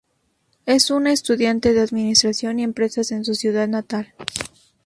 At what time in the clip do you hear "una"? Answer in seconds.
0.89-1.11